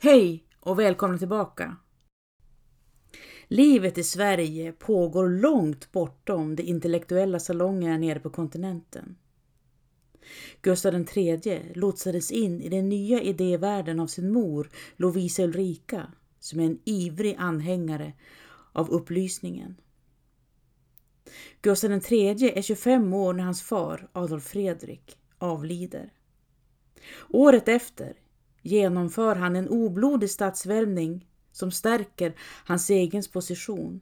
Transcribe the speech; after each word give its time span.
Hej 0.00 0.44
och 0.60 0.78
välkomna 0.78 1.18
tillbaka! 1.18 1.76
Livet 3.48 3.98
i 3.98 4.04
Sverige 4.04 4.72
pågår 4.72 5.28
långt 5.28 5.92
bortom 5.92 6.56
de 6.56 6.62
intellektuella 6.62 7.40
salongerna 7.40 7.98
nere 7.98 8.20
på 8.20 8.30
kontinenten. 8.30 9.16
Gustav 10.62 11.06
III 11.16 11.72
lotsades 11.74 12.30
in 12.30 12.62
i 12.62 12.68
den 12.68 12.88
nya 12.88 13.22
idévärlden 13.22 14.00
av 14.00 14.06
sin 14.06 14.32
mor 14.32 14.70
Lovisa 14.96 15.42
Ulrika 15.42 16.12
som 16.38 16.60
är 16.60 16.64
en 16.64 16.78
ivrig 16.84 17.36
anhängare 17.38 18.12
av 18.72 18.90
upplysningen. 18.90 19.76
Gustav 21.62 21.90
III 21.92 22.58
är 22.58 22.62
25 22.62 23.14
år 23.14 23.32
när 23.34 23.44
hans 23.44 23.62
far 23.62 24.08
Adolf 24.12 24.44
Fredrik 24.44 25.18
avlider. 25.38 26.12
Året 27.28 27.68
efter 27.68 28.14
genomför 28.62 29.36
han 29.36 29.56
en 29.56 29.68
oblodig 29.68 30.30
statsvälvning 30.30 31.26
som 31.52 31.70
stärker 31.70 32.34
hans 32.64 32.90
egen 32.90 33.22
position. 33.32 34.00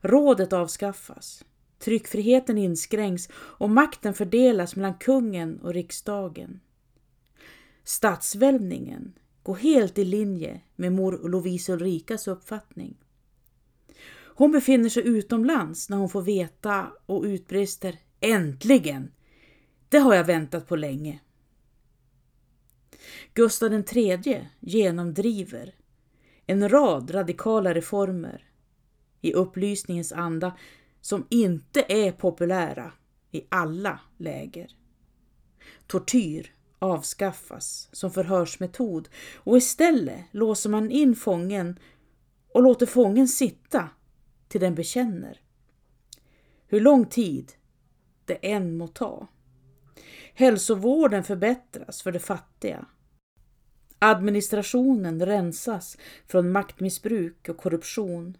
Rådet 0.00 0.52
avskaffas, 0.52 1.44
tryckfriheten 1.78 2.58
inskränks 2.58 3.28
och 3.34 3.70
makten 3.70 4.14
fördelas 4.14 4.76
mellan 4.76 4.94
kungen 4.94 5.60
och 5.60 5.74
riksdagen. 5.74 6.60
Statsvälvningen 7.84 9.12
går 9.42 9.54
helt 9.54 9.98
i 9.98 10.04
linje 10.04 10.60
med 10.76 10.92
mor 10.92 11.28
Lovisa 11.28 11.72
Ulrikas 11.72 12.28
uppfattning. 12.28 12.96
Hon 14.36 14.52
befinner 14.52 14.88
sig 14.88 15.06
utomlands 15.06 15.90
när 15.90 15.96
hon 15.96 16.08
får 16.08 16.22
veta 16.22 16.86
och 17.06 17.22
utbrister 17.22 17.98
Äntligen! 18.20 19.10
Det 19.88 19.98
har 19.98 20.14
jag 20.14 20.24
väntat 20.24 20.68
på 20.68 20.76
länge. 20.76 21.20
Gustav 23.34 23.72
III 23.72 24.48
genomdriver 24.60 25.74
en 26.46 26.68
rad 26.68 27.14
radikala 27.14 27.74
reformer 27.74 28.48
i 29.20 29.32
upplysningens 29.32 30.12
anda 30.12 30.56
som 31.00 31.26
inte 31.30 31.84
är 31.88 32.12
populära 32.12 32.92
i 33.30 33.44
alla 33.48 34.00
läger. 34.16 34.76
Tortyr 35.86 36.52
avskaffas 36.78 37.88
som 37.92 38.10
förhörsmetod 38.10 39.08
och 39.34 39.56
istället 39.56 40.24
låser 40.30 40.70
man 40.70 40.90
in 40.90 41.16
fången 41.16 41.78
och 42.48 42.62
låter 42.62 42.86
fången 42.86 43.28
sitta 43.28 43.88
till 44.48 44.60
den 44.60 44.74
bekänner. 44.74 45.40
Hur 46.66 46.80
lång 46.80 47.06
tid 47.06 47.52
det 48.24 48.52
än 48.52 48.76
må 48.76 48.88
ta. 48.88 49.28
Hälsovården 50.34 51.24
förbättras 51.24 52.02
för 52.02 52.12
de 52.12 52.18
fattiga. 52.18 52.86
Administrationen 53.98 55.26
rensas 55.26 55.98
från 56.26 56.52
maktmissbruk 56.52 57.48
och 57.48 57.56
korruption. 57.56 58.36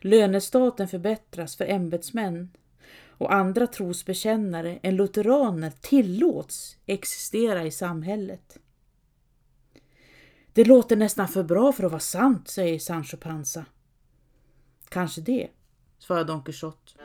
Lönestaten 0.00 0.88
förbättras 0.88 1.56
för 1.56 1.64
ämbetsmän 1.64 2.50
och 3.18 3.34
andra 3.34 3.66
trosbekännare 3.66 4.78
än 4.82 4.96
lutheraner 4.96 5.72
tillåts 5.80 6.76
existera 6.86 7.64
i 7.64 7.70
samhället. 7.70 8.58
Det 10.52 10.64
låter 10.64 10.96
nästan 10.96 11.28
för 11.28 11.42
bra 11.42 11.72
för 11.72 11.84
att 11.84 11.92
vara 11.92 12.00
sant, 12.00 12.48
säger 12.48 12.78
Sancho 12.78 13.16
Panza. 13.16 13.64
Kanske 14.88 15.20
det, 15.20 15.48
svarar 15.98 16.24
Don 16.24 16.42
Quixote. 16.42 17.03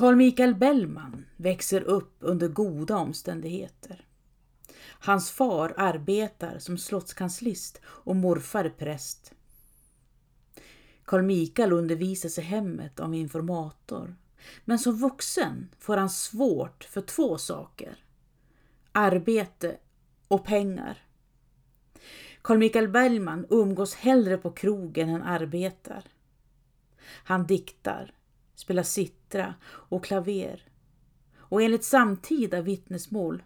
Carl 0.00 0.16
Michael 0.16 0.54
Bellman 0.54 1.26
växer 1.36 1.80
upp 1.80 2.16
under 2.20 2.48
goda 2.48 2.96
omständigheter. 2.96 4.06
Hans 4.82 5.30
far 5.30 5.74
arbetar 5.76 6.58
som 6.58 6.78
slottskanslist 6.78 7.80
och 7.84 8.16
morfar 8.16 8.64
är 8.64 8.70
präst. 8.70 9.32
Carl 11.04 11.22
Michael 11.22 11.72
undervisas 11.72 12.38
i 12.38 12.40
hemmet 12.40 13.00
av 13.00 13.14
informator. 13.14 14.16
Men 14.64 14.78
som 14.78 14.96
vuxen 14.96 15.68
får 15.78 15.96
han 15.96 16.10
svårt 16.10 16.84
för 16.84 17.00
två 17.00 17.38
saker. 17.38 18.04
Arbete 18.92 19.76
och 20.28 20.44
pengar. 20.44 20.98
Carl 22.42 22.58
Michael 22.58 22.88
Bellman 22.88 23.46
umgås 23.50 23.94
hellre 23.94 24.36
på 24.36 24.50
krogen 24.50 25.08
än 25.08 25.22
arbetar. 25.22 26.04
Han 27.24 27.46
diktar, 27.46 28.14
spelar 28.60 28.82
sittra 28.82 29.54
och 29.64 30.04
klaver. 30.04 30.68
Och 31.36 31.62
enligt 31.62 31.84
samtida 31.84 32.60
vittnesmål 32.60 33.42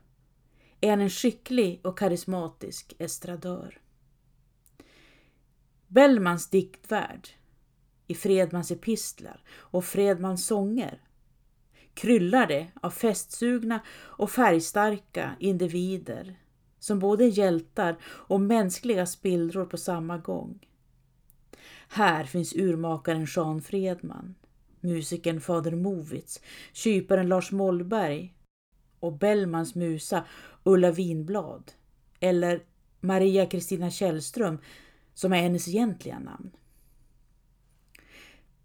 är 0.81 0.91
han 0.91 1.01
en 1.01 1.11
skicklig 1.11 1.81
och 1.85 1.99
karismatisk 1.99 2.95
estradör. 2.99 3.81
Bellmans 5.87 6.51
diktvärld 6.51 7.29
i 8.07 8.15
Fredmans 8.15 8.71
epistlar 8.71 9.43
och 9.51 9.85
Fredmans 9.85 10.47
sånger 10.47 11.03
kryllar 11.95 12.47
det 12.47 12.69
av 12.83 12.91
festsugna 12.91 13.81
och 13.91 14.31
färgstarka 14.31 15.37
individer 15.41 16.41
som 16.79 16.99
både 16.99 17.25
är 17.25 17.39
hjältar 17.39 17.97
och 18.05 18.41
mänskliga 18.41 19.07
spillror 19.07 19.67
på 19.67 19.77
samma 19.77 20.19
gång. 20.19 20.69
Här 21.89 22.25
finns 22.25 22.55
urmakaren 22.55 23.27
Jean 23.37 23.63
Fredman, 23.63 24.35
musikern 24.85 25.41
Fader 25.41 25.77
Movitz, 25.77 26.41
kyparen 26.73 27.29
Lars 27.29 27.53
Mollberg 27.53 28.35
och 29.01 29.19
Bellmans 29.19 29.75
musa 29.75 30.25
Ulla 30.63 30.91
Winblad 30.91 31.73
eller 32.21 32.63
Maria 33.01 33.47
Kristina 33.47 33.91
Källström 33.91 34.59
som 35.15 35.33
är 35.33 35.43
hennes 35.43 35.69
egentliga 35.69 36.19
namn. 36.19 36.51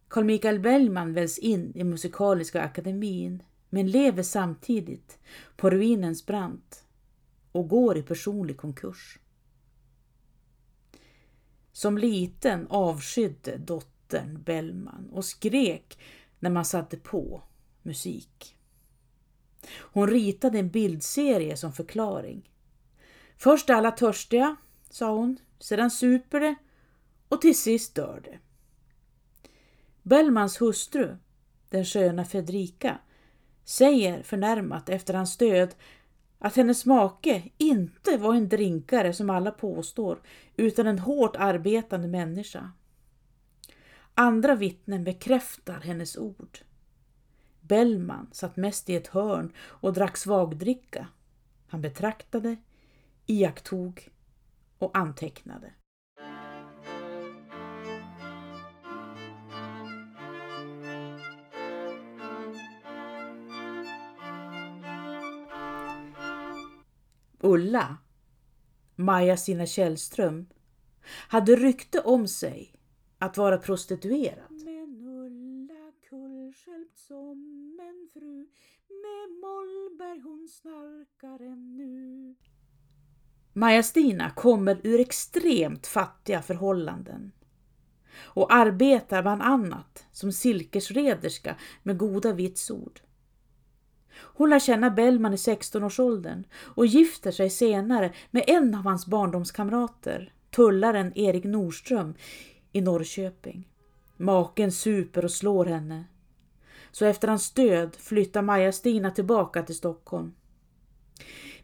Carl 0.07 0.23
Michael 0.23 0.59
Bellman 0.59 1.13
väljs 1.13 1.37
in 1.37 1.71
i 1.75 1.83
Musikaliska 1.83 2.61
akademin 2.61 3.43
men 3.69 3.91
lever 3.91 4.23
samtidigt 4.23 5.19
på 5.57 5.69
ruinens 5.69 6.25
brant 6.25 6.83
och 7.51 7.69
går 7.69 7.97
i 7.97 8.01
personlig 8.01 8.57
konkurs. 8.57 9.19
Som 11.71 11.97
liten 11.97 12.67
avskydde 12.69 13.57
dottern 13.57 13.88
Bellman 14.45 15.09
och 15.11 15.25
skrek 15.25 15.99
när 16.39 16.49
man 16.49 16.65
satte 16.65 16.97
på 16.97 17.43
musik. 17.81 18.55
Hon 19.77 20.07
ritade 20.07 20.59
en 20.59 20.69
bildserie 20.69 21.57
som 21.57 21.73
förklaring. 21.73 22.49
Först 23.37 23.69
är 23.69 23.73
alla 23.73 23.91
törstiga, 23.91 24.55
sa 24.89 25.11
hon, 25.11 25.37
sedan 25.59 25.91
super 25.91 26.39
det 26.39 26.55
och 27.29 27.41
till 27.41 27.57
sist 27.57 27.95
dör 27.95 28.21
det. 28.23 28.39
Bellmans 30.03 30.61
hustru, 30.61 31.17
den 31.69 31.85
sköna 31.85 32.25
Fredrika, 32.25 32.99
säger 33.63 34.23
förnärmat 34.23 34.89
efter 34.89 35.13
hans 35.13 35.37
död 35.37 35.75
att 36.39 36.55
hennes 36.55 36.85
make 36.85 37.43
inte 37.57 38.17
var 38.17 38.35
en 38.35 38.49
drinkare 38.49 39.13
som 39.13 39.29
alla 39.29 39.51
påstår, 39.51 40.21
utan 40.57 40.87
en 40.87 40.99
hårt 40.99 41.35
arbetande 41.35 42.07
människa. 42.07 42.71
Andra 44.21 44.55
vittnen 44.55 45.03
bekräftar 45.03 45.79
hennes 45.79 46.17
ord. 46.17 46.59
Bellman 47.61 48.29
satt 48.31 48.57
mest 48.57 48.89
i 48.89 48.95
ett 48.95 49.07
hörn 49.07 49.53
och 49.59 49.93
drack 49.93 50.17
svagdricka. 50.17 51.07
Han 51.67 51.81
betraktade, 51.81 52.57
iakttog 53.25 54.09
och 54.77 54.97
antecknade. 54.97 55.73
Ulla, 67.39 67.97
Maja 68.95 69.37
Sina 69.37 69.65
Källström, 69.65 70.45
hade 71.27 71.55
rykte 71.55 71.99
om 71.99 72.27
sig 72.27 72.78
att 73.19 73.37
vara 73.37 73.57
prostituerad. 73.57 74.39
Ännu. 81.39 82.35
Maja-Stina 83.53 84.29
kommer 84.29 84.81
ur 84.83 84.99
extremt 84.99 85.87
fattiga 85.87 86.41
förhållanden 86.41 87.31
och 88.19 88.53
arbetar 88.53 89.21
bland 89.21 89.41
annat 89.41 90.05
som 90.11 90.31
silkesrederska 90.31 91.55
med 91.83 91.97
goda 91.97 92.33
vitsord. 92.33 92.99
Hon 94.21 94.49
lär 94.49 94.59
känna 94.59 94.89
Bellman 94.89 95.33
i 95.33 95.35
16-årsåldern 95.35 96.43
och 96.75 96.85
gifter 96.85 97.31
sig 97.31 97.49
senare 97.49 98.13
med 98.31 98.43
en 98.47 98.75
av 98.75 98.81
hans 98.83 99.05
barndomskamrater, 99.05 100.33
tullaren 100.49 101.17
Erik 101.17 101.43
Nordström 101.43 102.15
i 102.55 102.58
Norrköping. 102.73 103.67
Maken 104.17 104.71
super 104.71 105.25
och 105.25 105.31
slår 105.31 105.65
henne. 105.65 106.05
Så 106.91 107.05
efter 107.05 107.27
hans 107.27 107.51
död 107.51 107.95
flyttar 107.95 108.41
Maja-Stina 108.41 109.11
tillbaka 109.11 109.63
till 109.63 109.75
Stockholm. 109.75 110.33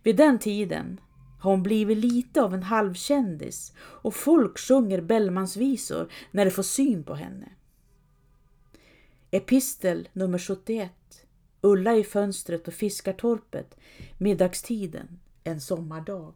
Vid 0.03 0.15
den 0.15 0.39
tiden 0.39 0.99
har 1.39 1.51
hon 1.51 1.63
blivit 1.63 1.97
lite 1.97 2.41
av 2.41 2.53
en 2.53 2.63
halvkändis 2.63 3.73
och 3.77 4.15
folk 4.15 4.59
sjunger 4.59 5.01
Bellmansvisor 5.01 6.11
när 6.31 6.45
de 6.45 6.51
får 6.51 6.63
syn 6.63 7.03
på 7.03 7.15
henne. 7.15 7.49
Epistel 9.31 10.09
nummer 10.13 10.37
71 10.37 10.91
Ulla 11.61 11.95
i 11.95 12.03
fönstret 12.03 12.67
och 12.67 12.73
fiskartorpet 12.73 13.77
middagstiden 14.17 15.19
en 15.43 15.61
sommardag. 15.61 16.33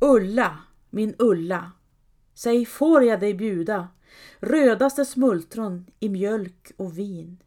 Ulla, 0.00 0.58
min 0.90 1.14
Ulla, 1.18 1.72
säg 2.34 2.66
får 2.66 3.04
jag 3.04 3.20
dig 3.20 3.34
bjuda 3.34 3.88
rödaste 4.38 5.04
smultron 5.04 5.86
i 6.00 6.08
mjölk 6.08 6.72
och 6.76 6.98
vin. 6.98 7.42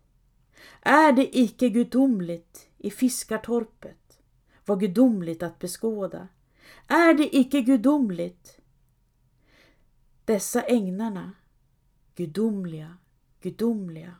Är 0.81 1.11
det 1.11 1.37
icke 1.37 1.69
gudomligt 1.69 2.69
i 2.77 2.91
fiskartorpet, 2.91 4.19
vad 4.65 4.79
gudomligt 4.79 5.43
att 5.43 5.59
beskåda? 5.59 6.27
Är 6.87 7.13
det 7.13 7.35
icke 7.35 7.61
gudomligt? 7.61 8.59
Dessa 10.25 10.61
ägnarna 10.61 11.31
gudomliga, 12.17 12.97
gudomliga. 13.41 14.15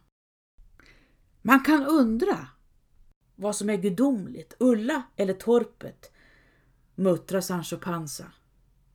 Man 1.41 1.59
kan 1.63 1.85
undra 1.85 2.47
vad 3.35 3.55
som 3.55 3.69
är 3.69 3.77
gudomligt, 3.77 4.53
Ulla 4.59 5.03
eller 5.15 5.33
torpet, 5.33 6.11
muttrar 6.95 7.41
Sancho 7.41 7.77
Panza. 7.77 8.31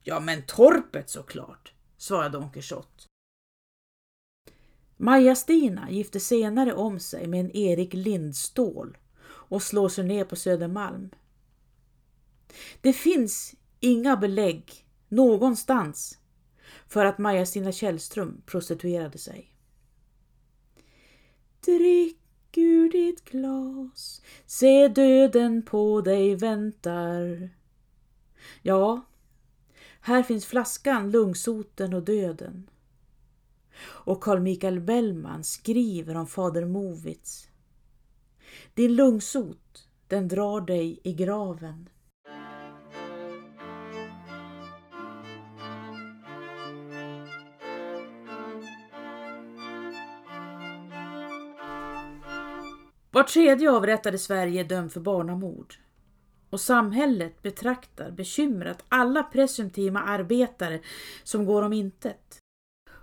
Ja, 0.03 0.19
men 0.19 0.43
torpet 0.43 1.09
såklart, 1.09 1.73
svarade 1.97 2.29
Don 2.29 2.51
Quixote. 2.51 3.03
Maja-Stina 4.97 5.91
gifte 5.91 6.19
senare 6.19 6.73
om 6.73 6.99
sig 6.99 7.27
med 7.27 7.39
en 7.39 7.55
Erik 7.55 7.93
Lindstål 7.93 8.97
och 9.25 9.63
slår 9.63 9.89
sig 9.89 10.03
ner 10.03 10.25
på 10.25 10.35
Södermalm. 10.35 11.09
Det 12.81 12.93
finns 12.93 13.55
inga 13.79 14.17
belägg 14.17 14.85
någonstans 15.07 16.17
för 16.87 17.05
att 17.05 17.17
Maja-Stina 17.17 17.71
Källström 17.71 18.41
prostituerade 18.45 19.17
sig. 19.17 19.55
Drick 21.65 22.57
ur 22.57 22.89
ditt 22.89 23.25
glas, 23.25 24.21
se 24.45 24.87
döden 24.87 25.61
på 25.65 26.01
dig 26.01 26.35
väntar. 26.35 27.49
Ja, 28.61 29.01
här 30.05 30.23
finns 30.23 30.45
flaskan, 30.45 31.11
lungsoten 31.11 31.93
och 31.93 32.03
döden. 32.03 32.69
Och 33.83 34.23
Carl 34.23 34.39
Michael 34.39 34.79
Bellman 34.79 35.43
skriver 35.43 36.17
om 36.17 36.27
fader 36.27 36.65
Movits. 36.65 37.47
Din 38.73 38.95
lungsot, 38.95 39.87
den 40.07 40.27
drar 40.27 40.61
dig 40.61 40.99
i 41.03 41.13
graven. 41.13 41.89
Var 53.11 53.23
tredje 53.23 53.71
avrättad 53.71 54.15
i 54.15 54.17
Sverige 54.17 54.59
är 54.61 54.65
dömd 54.65 54.91
för 54.91 54.99
barnamord. 54.99 55.82
Och 56.53 56.61
samhället 56.61 57.41
betraktar 57.41 58.11
bekymrat 58.11 58.83
alla 58.89 59.23
presumtiva 59.23 59.99
arbetare 59.99 60.79
som 61.23 61.45
går 61.45 61.61
om 61.61 61.73
intet. 61.73 62.39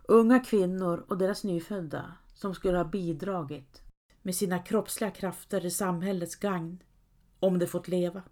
Unga 0.08 0.41
kvinnor 0.41 1.05
och 1.08 1.19
deras 1.19 1.44
nyfödda 1.44 2.12
som 2.35 2.55
skulle 2.55 2.76
ha 2.76 2.85
bidragit 2.85 3.82
med 4.23 4.35
sina 4.35 4.58
kroppsliga 4.58 5.11
krafter 5.11 5.67
i 5.67 5.70
samhällets 5.70 6.37
gagn 6.37 6.82
om 7.41 7.58
de 7.58 7.67
fått 7.67 7.88
leva. 7.88 8.23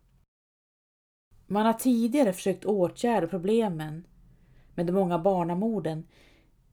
Man 1.46 1.66
har 1.66 1.72
tidigare 1.72 2.32
försökt 2.32 2.64
åtgärda 2.64 3.26
problemen 3.26 4.06
med 4.74 4.86
de 4.86 4.92
många 4.92 5.18
barnamorden 5.18 6.06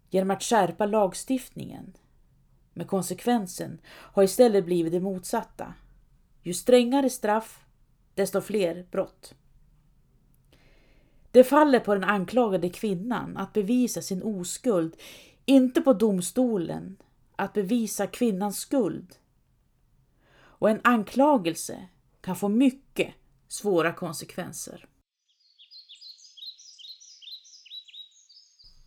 genom 0.09 0.31
att 0.31 0.43
skärpa 0.43 0.85
lagstiftningen 0.85 1.93
men 2.73 2.87
konsekvensen 2.87 3.79
har 3.87 4.23
istället 4.23 4.65
blivit 4.65 4.93
det 4.93 4.99
motsatta. 4.99 5.73
Ju 6.43 6.53
strängare 6.53 7.09
straff, 7.09 7.64
desto 8.15 8.41
fler 8.41 8.85
brott. 8.91 9.33
Det 11.31 11.43
faller 11.43 11.79
på 11.79 11.93
den 11.93 12.03
anklagade 12.03 12.69
kvinnan 12.69 13.37
att 13.37 13.53
bevisa 13.53 14.01
sin 14.01 14.23
oskuld, 14.23 14.95
inte 15.45 15.81
på 15.81 15.93
domstolen 15.93 16.97
att 17.35 17.53
bevisa 17.53 18.07
kvinnans 18.07 18.59
skuld. 18.59 19.15
Och 20.37 20.69
en 20.69 20.81
anklagelse 20.83 21.87
kan 22.21 22.35
få 22.35 22.49
mycket 22.49 23.13
svåra 23.47 23.93
konsekvenser. 23.93 24.85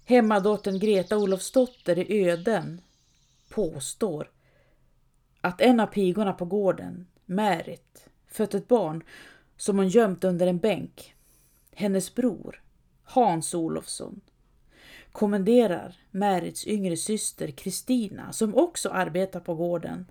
Hemmadottern 0.04 0.78
Greta 0.78 1.16
Olofsdotter 1.16 1.98
i 1.98 2.28
Öden 2.28 2.80
påstår 3.48 4.30
att 5.40 5.60
en 5.60 5.80
av 5.80 5.86
pigorna 5.86 6.32
på 6.32 6.44
gården, 6.44 7.06
Märit, 7.24 8.08
fött 8.28 8.54
ett 8.54 8.68
barn 8.68 9.02
som 9.56 9.78
hon 9.78 9.88
gömt 9.88 10.24
under 10.24 10.46
en 10.46 10.58
bänk. 10.58 11.14
Hennes 11.72 12.14
bror, 12.14 12.62
Hans 13.04 13.54
Olofsson, 13.54 14.20
kommenderar 15.12 15.96
Märits 16.10 16.66
yngre 16.66 16.96
syster 16.96 17.50
Kristina, 17.50 18.32
som 18.32 18.54
också 18.54 18.88
arbetar 18.88 19.40
på 19.40 19.54
gården, 19.54 20.06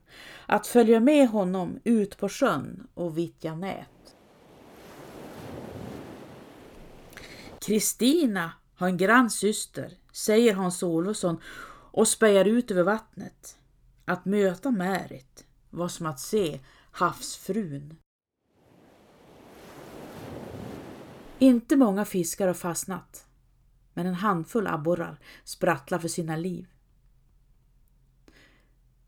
att 0.45 0.67
följa 0.67 0.99
med 0.99 1.29
honom 1.29 1.79
ut 1.83 2.17
på 2.17 2.29
sjön 2.29 2.87
och 2.93 3.17
vittja 3.17 3.55
nät. 3.55 4.15
Kristina 7.61 8.51
har 8.75 8.87
en 8.87 8.97
grannsyster, 8.97 9.93
säger 10.11 10.53
Hans 10.53 10.83
Olofsson 10.83 11.41
och 11.91 12.07
spejar 12.07 12.45
ut 12.45 12.71
över 12.71 12.83
vattnet. 12.83 13.57
Att 14.05 14.25
möta 14.25 14.71
Märit 14.71 15.45
var 15.69 15.87
som 15.87 16.05
att 16.05 16.19
se 16.19 16.59
havsfrun. 16.91 17.97
Inte 21.39 21.75
många 21.75 22.05
fiskar 22.05 22.47
har 22.47 22.53
fastnat, 22.53 23.27
men 23.93 24.05
en 24.05 24.13
handfull 24.13 24.67
abborrar 24.67 25.19
sprattlar 25.43 25.99
för 25.99 26.07
sina 26.07 26.35
liv. 26.35 26.67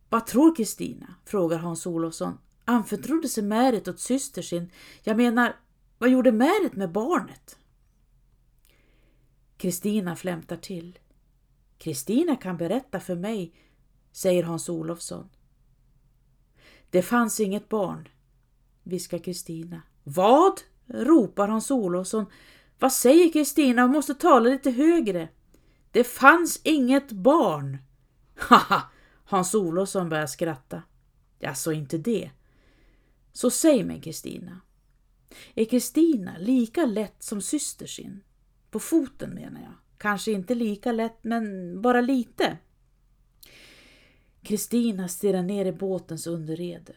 Vad 0.10 0.28
tror 0.28 0.56
Kristina? 0.56 1.16
frågar 1.26 1.58
Hans 1.58 1.86
Olofsson. 1.86 2.38
Anförtrodde 2.66 3.30
sig 3.30 3.44
Märit 3.44 3.88
åt 3.88 4.00
syster 4.00 4.42
sin? 4.42 4.72
Jag 5.04 5.18
menar, 5.18 5.56
vad 5.98 6.10
gjorde 6.10 6.32
Märit 6.32 6.74
med 6.74 6.92
barnet? 6.92 7.58
Kristina 9.58 10.16
flämtar 10.16 10.58
till. 10.58 11.00
Kristina 11.78 12.36
kan 12.36 12.58
berätta 12.58 13.00
för 13.00 13.16
mig, 13.16 13.54
säger 14.12 14.44
Hans 14.44 14.70
Olofsson. 14.70 15.30
Det 16.90 17.02
fanns 17.02 17.40
inget 17.40 17.70
barn, 17.70 18.08
viskar 18.84 19.18
Kristina. 19.18 19.82
Vad? 20.04 20.62
Ropar 20.90 21.48
Hans 21.48 21.72
Olofsson. 21.72 22.26
Vad 22.80 22.94
säger 22.94 23.32
Kristina? 23.32 23.82
Hon 23.82 23.92
måste 23.92 24.14
tala 24.16 24.50
lite 24.50 24.72
högre. 24.72 25.30
Det 25.92 26.04
fanns 26.04 26.62
inget 26.64 27.12
barn. 27.12 27.78
Haha, 28.36 28.82
Hans 29.26 29.56
Olofsson 29.56 30.10
börjar 30.10 30.28
skratta. 30.28 30.84
Jag 31.40 31.58
så 31.58 31.72
inte 31.72 31.98
det. 31.98 32.32
Så 33.34 33.50
säg 33.50 33.84
mig 33.84 34.02
Kristina. 34.02 34.62
Är 35.56 35.66
Kristina 35.66 36.38
lika 36.38 36.86
lätt 36.86 37.24
som 37.24 37.42
syster 37.42 37.88
sin? 37.88 38.24
På 38.72 38.80
foten 38.80 39.30
menar 39.30 39.62
jag. 39.62 39.74
Kanske 39.98 40.32
inte 40.32 40.56
lika 40.56 40.92
lätt, 40.92 41.24
men 41.24 41.82
bara 41.82 42.02
lite. 42.02 42.58
Kristina 44.42 45.08
stirrar 45.08 45.44
ner 45.44 45.66
i 45.66 45.72
båtens 45.72 46.28
underrede. 46.28 46.96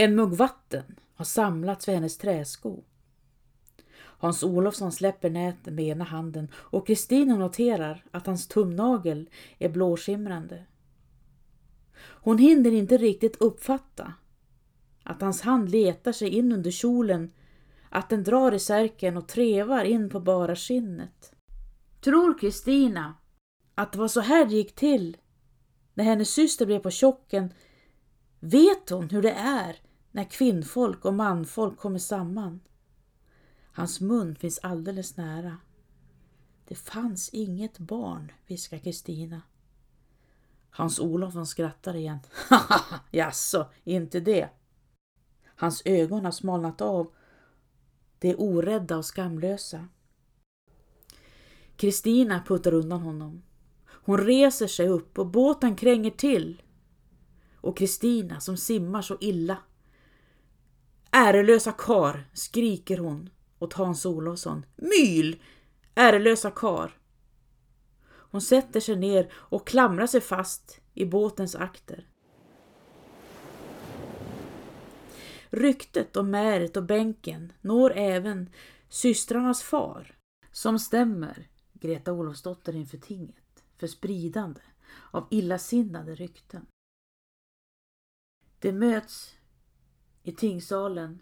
En 0.00 0.14
mugg 0.14 0.32
vatten 0.32 0.84
har 1.14 1.24
samlats 1.24 1.88
vid 1.88 1.94
hennes 1.94 2.18
träsko. 2.18 2.82
Hans 3.96 4.42
Olofsson 4.42 4.92
släpper 4.92 5.30
näten 5.30 5.74
med 5.74 5.84
ena 5.84 6.04
handen 6.04 6.48
och 6.54 6.86
Kristina 6.86 7.36
noterar 7.36 8.04
att 8.10 8.26
hans 8.26 8.48
tumnagel 8.48 9.30
är 9.58 9.68
blåskimrande. 9.68 10.64
Hon 11.98 12.38
hinner 12.38 12.70
inte 12.70 12.96
riktigt 12.96 13.36
uppfatta 13.36 14.12
att 15.02 15.20
hans 15.20 15.40
hand 15.40 15.70
letar 15.70 16.12
sig 16.12 16.28
in 16.28 16.52
under 16.52 16.70
kjolen 16.70 17.32
att 17.88 18.10
den 18.10 18.24
drar 18.24 18.52
i 18.52 18.58
särken 18.58 19.16
och 19.16 19.28
trevar 19.28 19.84
in 19.84 20.10
på 20.10 20.20
bara 20.20 20.56
skinnet. 20.56 21.32
Tror 22.00 22.38
Kristina 22.38 23.14
att 23.74 23.92
det 23.92 23.98
var 23.98 24.08
så 24.08 24.20
här 24.20 24.46
det 24.46 24.54
gick 24.54 24.74
till 24.74 25.16
när 25.94 26.04
hennes 26.04 26.30
syster 26.30 26.66
blev 26.66 26.78
på 26.78 26.90
tjocken? 26.90 27.52
Vet 28.40 28.90
hon 28.90 29.10
hur 29.10 29.22
det 29.22 29.32
är 29.32 29.87
när 30.10 30.24
kvinnfolk 30.24 31.04
och 31.04 31.14
manfolk 31.14 31.78
kommer 31.78 31.98
samman? 31.98 32.60
Hans 33.72 34.00
mun 34.00 34.36
finns 34.36 34.58
alldeles 34.58 35.16
nära. 35.16 35.56
Det 36.64 36.74
fanns 36.74 37.28
inget 37.28 37.78
barn, 37.78 38.32
viskar 38.46 38.78
Kristina. 38.78 39.42
Hans 40.70 41.00
Olofsson 41.00 41.46
skrattar 41.46 41.96
igen. 41.96 42.18
Jaså, 43.10 43.66
inte 43.84 44.20
det? 44.20 44.48
Hans 45.44 45.82
ögon 45.84 46.24
har 46.24 46.32
smalnat 46.32 46.80
av. 46.80 47.14
De 48.18 48.30
är 48.30 48.40
orädda 48.40 48.96
och 48.96 49.04
skamlösa. 49.04 49.88
Kristina 51.76 52.42
puttar 52.46 52.74
undan 52.74 53.00
honom. 53.00 53.42
Hon 53.86 54.18
reser 54.18 54.66
sig 54.66 54.88
upp 54.88 55.18
och 55.18 55.26
båten 55.26 55.76
kränger 55.76 56.10
till. 56.10 56.62
Och 57.60 57.76
Kristina 57.76 58.40
som 58.40 58.56
simmar 58.56 59.02
så 59.02 59.16
illa. 59.20 59.56
Ärelösa 61.10 61.72
kar, 61.72 62.30
skriker 62.32 62.98
hon 62.98 63.30
åt 63.58 63.72
Hans 63.72 64.06
Olofsson. 64.06 64.66
Myl! 64.76 65.42
Ärelösa 65.94 66.50
kar! 66.50 66.98
Hon 68.30 68.40
sätter 68.40 68.80
sig 68.80 68.96
ner 68.96 69.32
och 69.34 69.66
klamrar 69.66 70.06
sig 70.06 70.20
fast 70.20 70.80
i 70.94 71.04
båtens 71.04 71.54
akter. 71.54 72.06
Ryktet 75.50 76.16
om 76.16 76.30
Märet 76.30 76.76
och 76.76 76.82
bänken 76.82 77.52
når 77.60 77.92
även 77.96 78.50
systrarnas 78.88 79.62
far 79.62 80.16
som 80.52 80.78
stämmer 80.78 81.48
Greta 81.72 82.12
Olofsdotter 82.12 82.76
inför 82.76 82.98
tinget 82.98 83.64
för 83.76 83.86
spridande 83.86 84.60
av 85.10 85.26
illasinnade 85.30 86.14
rykten. 86.14 86.66
Det 88.58 88.72
möts 88.72 89.37
i 90.28 90.32
tingssalen. 90.32 91.18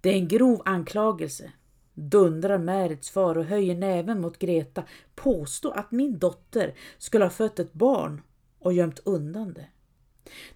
Det 0.00 0.10
är 0.10 0.14
en 0.14 0.28
grov 0.28 0.62
anklagelse, 0.64 1.52
dundrar 1.94 2.58
Märits 2.58 3.10
far 3.10 3.38
och 3.38 3.44
höjer 3.44 3.74
näven 3.74 4.20
mot 4.20 4.38
Greta. 4.38 4.84
Påstå 5.14 5.70
att 5.70 5.92
min 5.92 6.18
dotter 6.18 6.74
skulle 6.98 7.24
ha 7.24 7.30
fött 7.30 7.58
ett 7.58 7.72
barn 7.72 8.22
och 8.58 8.72
gömt 8.72 8.98
undan 9.04 9.52
det. 9.52 9.66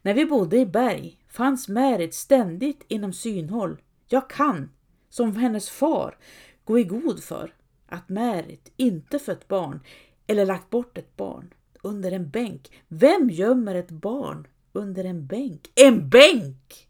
När 0.02 0.14
vi 0.14 0.26
bodde 0.26 0.58
i 0.58 0.66
Berg 0.66 1.18
fanns 1.28 1.68
Märit 1.68 2.14
ständigt 2.14 2.84
inom 2.88 3.12
synhåll. 3.12 3.80
Jag 4.08 4.30
kan, 4.30 4.70
som 5.08 5.36
hennes 5.36 5.70
far, 5.70 6.18
gå 6.64 6.78
i 6.78 6.84
god 6.84 7.22
för 7.22 7.54
att 7.86 8.08
Märit 8.08 8.72
inte 8.76 9.18
fött 9.18 9.48
barn 9.48 9.80
eller 10.26 10.46
lagt 10.46 10.70
bort 10.70 10.98
ett 10.98 11.16
barn 11.16 11.54
under 11.82 12.12
en 12.12 12.30
bänk. 12.30 12.72
Vem 12.88 13.30
gömmer 13.30 13.74
ett 13.74 13.90
barn 13.90 14.46
under 14.74 15.04
en 15.04 15.26
bänk? 15.26 15.72
En 15.74 16.08
bänk! 16.08 16.88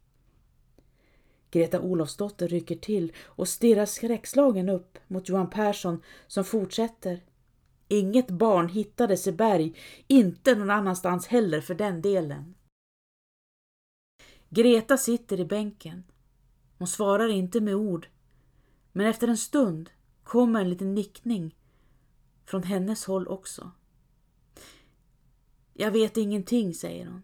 Greta 1.50 1.80
Olofsdotter 1.80 2.48
rycker 2.48 2.76
till 2.76 3.12
och 3.24 3.48
stirrar 3.48 3.86
skräckslagen 3.86 4.68
upp 4.68 4.98
mot 5.06 5.28
Johan 5.28 5.50
Persson 5.50 6.02
som 6.26 6.44
fortsätter. 6.44 7.24
Inget 7.88 8.30
barn 8.30 8.68
hittades 8.68 9.26
i 9.26 9.32
berg, 9.32 9.76
inte 10.06 10.54
någon 10.54 10.70
annanstans 10.70 11.26
heller 11.26 11.60
för 11.60 11.74
den 11.74 12.02
delen. 12.02 12.54
Greta 14.48 14.96
sitter 14.96 15.40
i 15.40 15.44
bänken. 15.44 16.04
Hon 16.78 16.88
svarar 16.88 17.28
inte 17.28 17.60
med 17.60 17.74
ord, 17.74 18.08
men 18.92 19.06
efter 19.06 19.28
en 19.28 19.38
stund 19.38 19.90
kommer 20.22 20.60
en 20.60 20.70
liten 20.70 20.94
nickning 20.94 21.56
från 22.44 22.62
hennes 22.62 23.04
håll 23.04 23.28
också. 23.28 23.70
Jag 25.72 25.90
vet 25.90 26.16
ingenting, 26.16 26.74
säger 26.74 27.06
hon. 27.06 27.22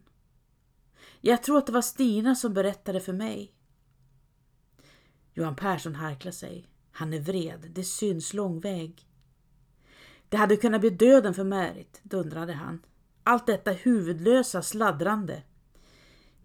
Jag 1.21 1.43
tror 1.43 1.57
att 1.57 1.65
det 1.65 1.71
var 1.71 1.81
Stina 1.81 2.35
som 2.35 2.53
berättade 2.53 2.99
för 2.99 3.13
mig. 3.13 3.53
Johan 5.33 5.55
Persson 5.55 5.95
harklar 5.95 6.31
sig. 6.31 6.67
Han 6.91 7.13
är 7.13 7.19
vred, 7.19 7.71
det 7.71 7.83
syns 7.83 8.33
lång 8.33 8.59
väg. 8.59 9.07
Det 10.29 10.37
hade 10.37 10.57
kunnat 10.57 10.81
bli 10.81 10.89
döden 10.89 11.33
för 11.33 11.43
Märit, 11.43 11.99
dundrade 12.03 12.53
han. 12.53 12.85
Allt 13.23 13.47
detta 13.47 13.71
huvudlösa 13.71 14.61
sladdrande. 14.61 15.43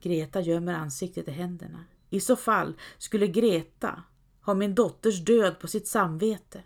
Greta 0.01 0.41
gömmer 0.41 0.75
ansiktet 0.75 1.29
i 1.29 1.31
händerna. 1.31 1.85
I 2.11 2.21
så 2.21 2.37
fall 2.37 2.75
skulle 2.99 3.27
Greta 3.27 4.03
ha 4.41 4.55
min 4.55 4.75
dotters 4.75 5.25
död 5.25 5.61
på 5.61 5.69
sitt 5.69 5.89
samvete. 5.89 6.63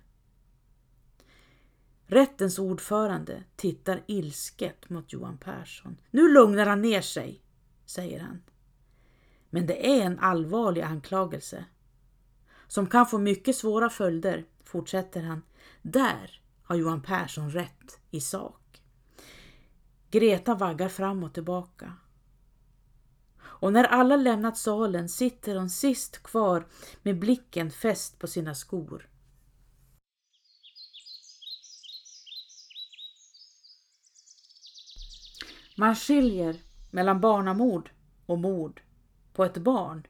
Rättens 2.06 2.58
ordförande 2.58 3.44
tittar 3.56 4.02
ilsket 4.06 4.90
mot 4.90 5.12
Johan 5.12 5.38
Persson. 5.38 5.96
Nu 6.10 6.32
lugnar 6.32 6.66
han 6.66 6.82
ner 6.82 7.00
sig, 7.00 7.42
säger 7.90 8.20
han. 8.20 8.42
Men 9.50 9.66
det 9.66 9.90
är 9.98 10.06
en 10.06 10.18
allvarlig 10.18 10.82
anklagelse 10.82 11.64
som 12.66 12.86
kan 12.86 13.06
få 13.06 13.18
mycket 13.18 13.56
svåra 13.56 13.90
följder, 13.90 14.44
fortsätter 14.64 15.22
han. 15.22 15.42
Där 15.82 16.40
har 16.62 16.76
Johan 16.76 17.02
Persson 17.02 17.50
rätt 17.50 18.00
i 18.10 18.20
sak. 18.20 18.82
Greta 20.10 20.54
vaggar 20.54 20.88
fram 20.88 21.24
och 21.24 21.34
tillbaka. 21.34 21.92
Och 23.40 23.72
när 23.72 23.84
alla 23.84 24.16
lämnat 24.16 24.58
salen 24.58 25.08
sitter 25.08 25.56
hon 25.56 25.70
sist 25.70 26.22
kvar 26.22 26.66
med 27.02 27.18
blicken 27.18 27.70
fäst 27.70 28.18
på 28.18 28.26
sina 28.26 28.54
skor. 28.54 29.08
Man 35.76 35.96
skiljer 35.96 36.69
mellan 36.90 37.20
barnamord 37.20 37.90
och 38.26 38.38
mord 38.38 38.82
på 39.32 39.44
ett 39.44 39.58
barn 39.58 40.06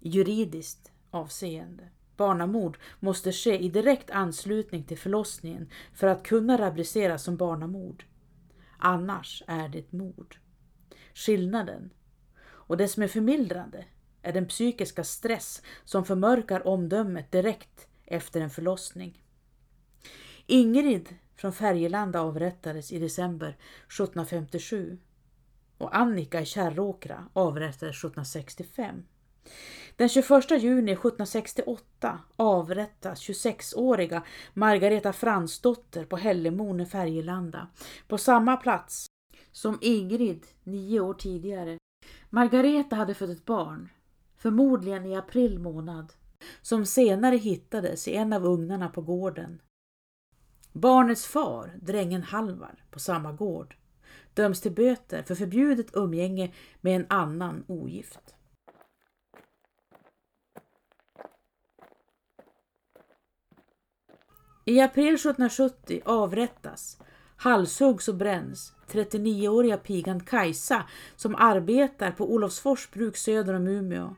i 0.00 0.08
juridiskt 0.08 0.92
avseende. 1.10 1.88
Barnamord 2.16 2.78
måste 3.00 3.32
ske 3.32 3.58
i 3.58 3.68
direkt 3.68 4.10
anslutning 4.10 4.84
till 4.84 4.98
förlossningen 4.98 5.70
för 5.94 6.06
att 6.06 6.22
kunna 6.22 6.56
rubriceras 6.56 7.22
som 7.22 7.36
barnamord. 7.36 8.04
Annars 8.78 9.42
är 9.46 9.68
det 9.68 9.92
mord. 9.92 10.38
Skillnaden, 11.14 11.90
och 12.44 12.76
det 12.76 12.88
som 12.88 13.02
är 13.02 13.08
förmildrande, 13.08 13.84
är 14.22 14.32
den 14.32 14.48
psykiska 14.48 15.04
stress 15.04 15.62
som 15.84 16.04
förmörkar 16.04 16.66
omdömet 16.66 17.32
direkt 17.32 17.88
efter 18.06 18.40
en 18.40 18.50
förlossning. 18.50 19.22
Ingrid 20.46 21.14
från 21.36 21.52
Färgelanda 21.52 22.20
avrättades 22.20 22.92
i 22.92 22.98
december 22.98 23.48
1757 23.48 24.98
och 25.84 25.96
Annika 25.96 26.40
i 26.40 26.46
Kärråkra 26.46 27.24
avrättades 27.32 27.96
1765. 27.96 29.02
Den 29.96 30.08
21 30.08 30.50
juni 30.50 30.92
1768 30.92 32.18
avrättas 32.36 33.20
26-åriga 33.20 34.22
Margareta 34.54 35.12
Fransdotter 35.12 36.04
på 36.04 36.16
Hällemon 36.16 36.80
i 36.80 36.86
Färgelanda, 36.86 37.68
på 38.08 38.18
samma 38.18 38.56
plats 38.56 39.06
som 39.52 39.78
Ingrid 39.80 40.46
nio 40.62 41.00
år 41.00 41.14
tidigare. 41.14 41.78
Margareta 42.30 42.96
hade 42.96 43.14
fött 43.14 43.30
ett 43.30 43.44
barn, 43.44 43.88
förmodligen 44.36 45.06
i 45.06 45.16
april 45.16 45.58
månad, 45.58 46.12
som 46.62 46.86
senare 46.86 47.36
hittades 47.36 48.08
i 48.08 48.14
en 48.14 48.32
av 48.32 48.46
ugnarna 48.46 48.88
på 48.88 49.00
gården. 49.00 49.62
Barnets 50.72 51.26
far, 51.26 51.78
drängen 51.82 52.22
Halvar, 52.22 52.84
på 52.90 52.98
samma 52.98 53.32
gård, 53.32 53.76
döms 54.34 54.60
till 54.60 54.72
böter 54.72 55.22
för 55.22 55.34
förbjudet 55.34 55.96
umgänge 55.96 56.52
med 56.80 56.96
en 56.96 57.06
annan 57.08 57.64
ogift. 57.68 58.34
I 64.66 64.80
april 64.80 65.14
1770 65.14 66.02
avrättas, 66.04 66.98
halshuggs 67.36 68.08
och 68.08 68.14
bränns 68.14 68.72
39-åriga 68.88 69.76
pigan 69.76 70.20
Kajsa 70.20 70.84
som 71.16 71.34
arbetar 71.34 72.10
på 72.10 72.32
Olofsfors 72.32 72.90
bruk 72.90 73.16
söder 73.16 73.54
om 73.54 73.66
Umeå. 73.66 74.14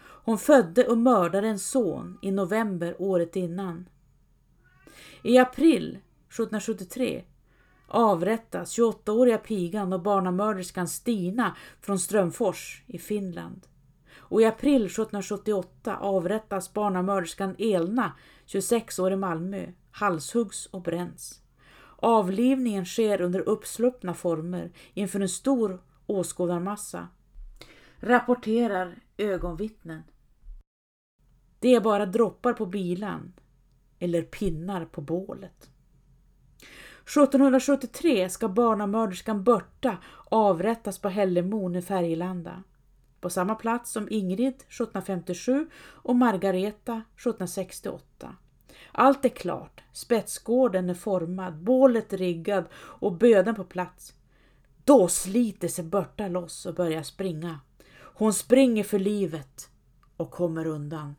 Hon 0.00 0.38
födde 0.38 0.86
och 0.86 0.98
mördade 0.98 1.48
en 1.48 1.58
son 1.58 2.18
i 2.22 2.30
november 2.30 2.96
året 2.98 3.36
innan. 3.36 3.88
I 5.22 5.38
april 5.38 5.98
1773 6.28 7.24
avrättas 7.88 8.78
28-åriga 8.78 9.38
pigan 9.38 9.92
och 9.92 10.02
barnamörderskan 10.02 10.88
Stina 10.88 11.56
från 11.80 11.98
Strömfors 11.98 12.82
i 12.86 12.98
Finland. 12.98 13.66
Och 14.16 14.42
i 14.42 14.44
april 14.44 14.86
1778 14.86 15.96
avrättas 15.96 16.74
barnamörderskan 16.74 17.56
Elna, 17.58 18.12
26 18.46 18.98
år 18.98 19.12
i 19.12 19.16
Malmö, 19.16 19.66
halshuggs 19.90 20.66
och 20.66 20.82
bränns. 20.82 21.42
Avlivningen 21.96 22.86
sker 22.86 23.20
under 23.20 23.40
uppsluppna 23.40 24.14
former 24.14 24.72
inför 24.94 25.20
en 25.20 25.28
stor 25.28 25.82
åskådarmassa, 26.06 27.08
rapporterar 28.00 28.98
ögonvittnen. 29.16 30.02
Det 31.58 31.74
är 31.74 31.80
bara 31.80 32.06
droppar 32.06 32.52
på 32.52 32.66
bilan 32.66 33.32
eller 33.98 34.22
pinnar 34.22 34.84
på 34.84 35.00
bålet. 35.00 35.70
1773 37.08 38.28
ska 38.28 38.48
barnamörderskan 38.48 39.44
Börta 39.44 39.96
avrättas 40.24 40.98
på 40.98 41.08
Hällemon 41.08 41.76
i 41.76 41.82
Färgelanda. 41.82 42.62
På 43.20 43.30
samma 43.30 43.54
plats 43.54 43.92
som 43.92 44.08
Ingrid 44.10 44.54
1757 44.54 45.66
och 45.80 46.16
Margareta 46.16 46.92
1768. 46.92 48.36
Allt 48.92 49.24
är 49.24 49.28
klart, 49.28 49.82
spetsgården 49.92 50.90
är 50.90 50.94
formad, 50.94 51.54
bålet 51.54 52.12
riggad 52.12 52.64
och 52.74 53.12
böden 53.12 53.54
på 53.54 53.64
plats. 53.64 54.14
Då 54.84 55.08
sliter 55.08 55.68
sig 55.68 55.84
Börta 55.84 56.28
loss 56.28 56.66
och 56.66 56.74
börjar 56.74 57.02
springa. 57.02 57.60
Hon 58.14 58.34
springer 58.34 58.84
för 58.84 58.98
livet 58.98 59.70
och 60.16 60.30
kommer 60.30 60.66
undan. 60.66 61.14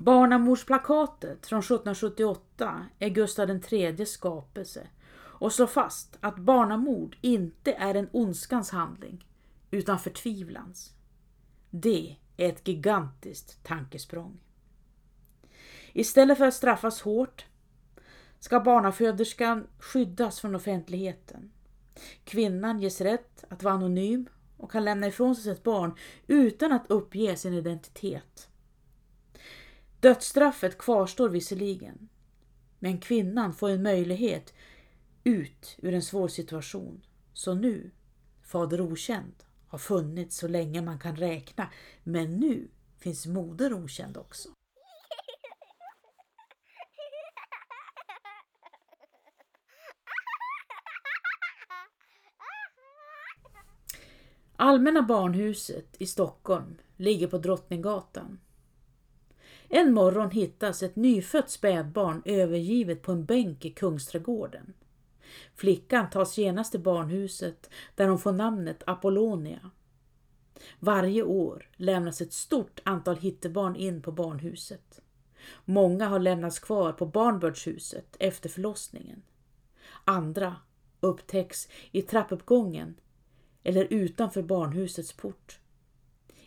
Barnamordsplakatet 0.00 1.46
från 1.46 1.58
1778 1.58 2.86
är 2.98 3.08
Gustav 3.08 3.50
III 3.70 4.06
skapelse 4.06 4.88
och 5.12 5.52
slår 5.52 5.66
fast 5.66 6.18
att 6.20 6.38
barnamord 6.38 7.16
inte 7.20 7.72
är 7.72 7.94
en 7.94 8.08
ondskans 8.12 8.70
handling 8.70 9.26
utan 9.70 9.98
förtvivlans. 9.98 10.94
Det 11.70 12.16
är 12.36 12.48
ett 12.48 12.68
gigantiskt 12.68 13.64
tankesprång. 13.64 14.40
Istället 15.92 16.38
för 16.38 16.46
att 16.46 16.54
straffas 16.54 17.02
hårt 17.02 17.46
ska 18.38 18.60
barnaföderskan 18.60 19.66
skyddas 19.78 20.40
från 20.40 20.54
offentligheten. 20.54 21.52
Kvinnan 22.24 22.80
ges 22.80 23.00
rätt 23.00 23.44
att 23.48 23.62
vara 23.62 23.74
anonym 23.74 24.28
och 24.56 24.72
kan 24.72 24.84
lämna 24.84 25.06
ifrån 25.06 25.36
sig 25.36 25.54
sitt 25.54 25.64
barn 25.64 25.94
utan 26.26 26.72
att 26.72 26.90
uppge 26.90 27.36
sin 27.36 27.54
identitet. 27.54 28.46
Dödsstraffet 30.00 30.78
kvarstår 30.78 31.28
visserligen, 31.28 32.08
men 32.78 32.98
kvinnan 32.98 33.54
får 33.54 33.70
en 33.70 33.82
möjlighet 33.82 34.54
ut 35.24 35.76
ur 35.78 35.94
en 35.94 36.02
svår 36.02 36.28
situation. 36.28 37.06
Så 37.32 37.54
nu, 37.54 37.90
fader 38.42 38.80
okänd, 38.80 39.34
har 39.68 39.78
funnits 39.78 40.36
så 40.36 40.48
länge 40.48 40.82
man 40.82 40.98
kan 40.98 41.16
räkna, 41.16 41.70
men 42.04 42.36
nu 42.36 42.68
finns 42.98 43.26
moder 43.26 43.74
okänd 43.74 44.16
också. 44.16 44.48
Allmänna 54.56 55.02
barnhuset 55.02 55.96
i 55.98 56.06
Stockholm 56.06 56.76
ligger 56.96 57.26
på 57.26 57.38
Drottninggatan. 57.38 58.38
En 59.72 59.92
morgon 59.94 60.30
hittas 60.30 60.82
ett 60.82 60.96
nyfött 60.96 61.50
spädbarn 61.50 62.22
övergivet 62.24 63.02
på 63.02 63.12
en 63.12 63.24
bänk 63.24 63.64
i 63.64 63.70
Kungsträdgården. 63.70 64.72
Flickan 65.54 66.10
tas 66.10 66.38
genast 66.38 66.70
till 66.70 66.80
barnhuset 66.80 67.70
där 67.94 68.08
hon 68.08 68.18
får 68.18 68.32
namnet 68.32 68.82
Apollonia. 68.86 69.70
Varje 70.78 71.22
år 71.22 71.70
lämnas 71.76 72.20
ett 72.20 72.32
stort 72.32 72.80
antal 72.84 73.16
hittebarn 73.16 73.76
in 73.76 74.02
på 74.02 74.12
barnhuset. 74.12 75.00
Många 75.64 76.08
har 76.08 76.18
lämnats 76.18 76.58
kvar 76.58 76.92
på 76.92 77.06
barnbördshuset 77.06 78.16
efter 78.18 78.48
förlossningen. 78.48 79.22
Andra 80.04 80.56
upptäcks 81.00 81.68
i 81.90 82.02
trappuppgången 82.02 82.94
eller 83.62 83.84
utanför 83.90 84.42
barnhusets 84.42 85.12
port. 85.12 85.59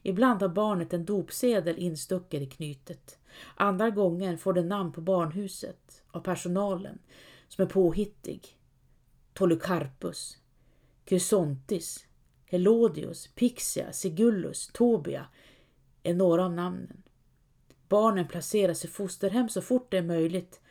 Ibland 0.03 0.41
har 0.41 0.49
barnet 0.49 0.93
en 0.93 1.05
dopsedel 1.05 1.77
instucken 1.77 2.41
i 2.41 2.45
knytet. 2.45 3.19
Andra 3.55 3.89
gånger 3.89 4.37
får 4.37 4.53
det 4.53 4.63
namn 4.63 4.91
på 4.91 5.01
barnhuset 5.01 6.03
av 6.11 6.19
personalen 6.19 6.99
som 7.47 7.65
är 7.65 7.69
påhittig. 7.69 8.57
Tolucarpus, 9.33 10.37
Chrysontis, 11.05 12.05
Helodius, 12.45 13.27
Pixia, 13.35 13.91
Sigullus, 13.91 14.69
Tobia 14.73 15.25
är 16.03 16.13
några 16.13 16.45
av 16.45 16.53
namnen. 16.53 17.03
Barnen 17.89 18.27
placeras 18.27 18.85
i 18.85 18.87
fosterhem 18.87 19.49
så 19.49 19.61
fort 19.61 19.91
det 19.91 19.97
är 19.97 20.03
möjligt, 20.03 20.61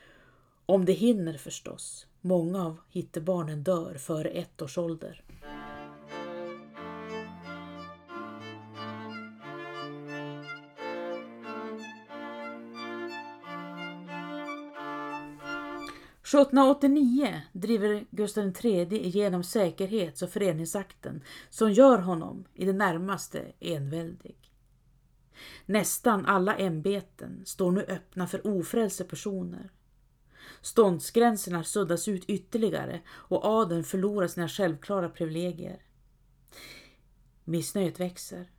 om 0.66 0.84
de 0.84 0.92
hinner 0.92 1.38
förstås. 1.38 2.06
Många 2.20 2.66
av 2.66 2.80
hittebarnen 2.88 3.62
dör 3.62 3.94
före 3.94 4.28
ett 4.28 4.62
års 4.62 4.78
ålder. 4.78 5.22
1789 16.32 17.42
driver 17.52 18.04
Gustav 18.10 18.52
III 18.64 19.06
igenom 19.06 19.44
säkerhets 19.44 20.22
och 20.22 20.30
föreningsakten 20.30 21.22
som 21.50 21.72
gör 21.72 21.98
honom 21.98 22.44
i 22.54 22.64
det 22.64 22.72
närmaste 22.72 23.52
enväldig. 23.60 24.36
Nästan 25.66 26.26
alla 26.26 26.56
ämbeten 26.56 27.42
står 27.44 27.72
nu 27.72 27.80
öppna 27.80 28.26
för 28.26 28.46
ofrälse 28.46 29.04
personer. 29.04 29.70
Ståndsgränserna 30.60 31.64
suddas 31.64 32.08
ut 32.08 32.24
ytterligare 32.24 33.00
och 33.08 33.44
adeln 33.44 33.84
förlorar 33.84 34.26
sina 34.26 34.48
självklara 34.48 35.08
privilegier. 35.08 35.82
Missnöjet 37.44 38.00
växer. 38.00 38.50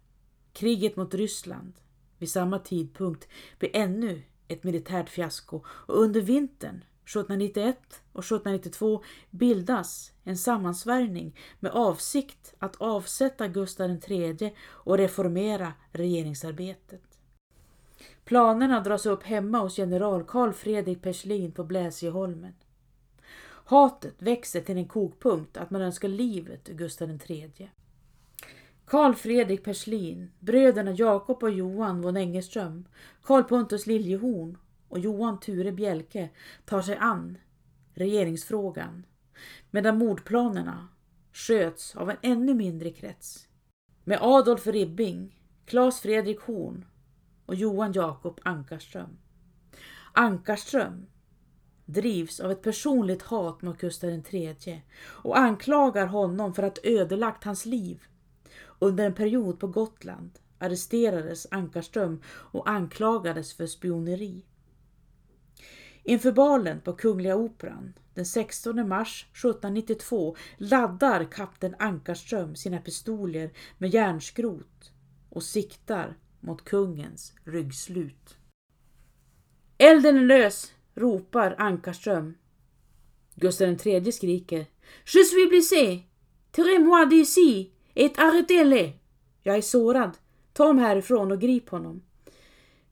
Kriget 0.54 0.96
mot 0.96 1.14
Ryssland 1.14 1.74
vid 2.18 2.30
samma 2.30 2.60
tidpunkt 2.60 3.28
blir 3.60 3.76
ännu 3.76 4.24
ett 4.48 4.64
militärt 4.64 5.10
fiasko 5.10 5.62
och 5.68 5.98
under 5.98 6.22
vintern 6.22 6.84
1791 7.06 8.02
och 8.14 8.24
1792 8.24 9.04
bildas 9.32 10.12
en 10.24 10.38
sammansvärjning 10.38 11.40
med 11.60 11.72
avsikt 11.72 12.54
att 12.60 12.76
avsätta 12.76 13.48
Gustav 13.48 13.98
III 14.08 14.54
och 14.64 14.98
reformera 14.98 15.74
regeringsarbetet. 15.92 17.02
Planerna 18.26 18.80
dras 18.80 19.06
upp 19.06 19.24
hemma 19.24 19.60
hos 19.60 19.78
general 19.78 20.24
Karl 20.24 20.52
Fredrik 20.52 21.02
Perslin 21.02 21.52
på 21.52 21.64
Bläsjeholmen. 21.64 22.54
Hatet 23.66 24.16
växer 24.22 24.62
till 24.62 24.78
en 24.78 24.88
kokpunkt 24.88 25.58
att 25.58 25.72
man 25.72 25.82
önskar 25.82 26.08
livet 26.08 26.70
ur 26.70 26.74
Gustav 26.74 27.20
III. 27.28 27.70
Karl 28.86 29.14
Fredrik 29.14 29.64
Perslin, 29.64 30.32
bröderna 30.40 30.92
Jakob 30.92 31.44
och 31.44 31.52
Johan 31.52 32.02
von 32.02 32.18
Engeström, 32.18 32.86
Karl 33.24 33.44
Pontus 33.44 33.88
Liljehorn 33.88 34.58
och 34.94 35.00
Johan 35.00 35.40
Ture 35.40 35.72
Bjelke 35.72 36.30
tar 36.66 36.82
sig 36.82 36.98
an 36.98 37.38
regeringsfrågan 37.94 39.06
medan 39.72 39.98
mordplanerna 39.98 40.88
sköts 41.32 41.96
av 41.96 42.10
en 42.10 42.18
ännu 42.22 42.54
mindre 42.54 42.90
krets 42.90 43.48
med 44.04 44.20
Adolf 44.22 44.68
Ribbing, 44.68 45.40
Claes 45.66 46.00
Fredrik 46.00 46.40
Horn 46.40 46.86
och 47.46 47.56
Johan 47.56 47.92
Jakob 47.92 48.40
Ankarström. 48.44 49.18
Ankarström 50.14 51.06
drivs 51.86 52.40
av 52.40 52.52
ett 52.52 52.62
personligt 52.62 53.22
hat 53.22 53.62
mot 53.62 53.78
Gustav 53.78 54.10
III 54.10 54.84
och 55.06 55.38
anklagar 55.38 56.08
honom 56.08 56.54
för 56.54 56.64
att 56.64 56.80
ödelagt 56.84 57.44
hans 57.44 57.66
liv. 57.66 58.04
Under 58.80 59.06
en 59.06 59.14
period 59.14 59.60
på 59.60 59.68
Gotland 59.68 60.40
arresterades 60.60 61.48
Ankarström 61.52 62.22
och 62.28 62.70
anklagades 62.70 63.54
för 63.54 63.68
spioneri. 63.68 64.46
Inför 66.04 66.32
balen 66.32 66.82
på 66.82 66.94
Kungliga 66.94 67.36
Operan 67.36 67.94
den 68.14 68.26
16 68.26 68.88
mars 68.90 69.26
1792 69.32 70.36
laddar 70.58 71.32
kapten 71.32 71.76
Ankarström 71.80 72.56
sina 72.56 72.78
pistoler 72.78 73.52
med 73.78 73.94
järnskrot 73.94 74.92
och 75.30 75.44
siktar 75.44 76.18
mot 76.40 76.66
kungens 76.66 77.34
ryggslut. 77.44 78.38
Elden 79.78 80.18
är 80.18 80.26
lös, 80.26 80.74
ropar 80.96 81.56
Ankarström. 81.58 82.34
Gustav 83.36 83.68
III 83.86 84.12
skriker 84.12 84.66
Je 85.06 85.24
suis 85.24 85.50
blessé! 85.50 86.04
Tirez-moi 86.52 87.06
d'ici 87.06 87.72
et 87.94 88.18
arrêtez-le! 88.18 88.94
Jag 89.42 89.58
är 89.58 89.62
sårad. 89.62 90.18
Ta 90.54 90.64
honom 90.64 90.84
härifrån 90.84 91.32
och 91.32 91.42
grip 91.42 91.70
honom. 91.70 92.02